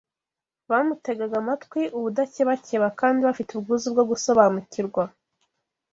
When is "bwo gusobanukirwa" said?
3.93-5.03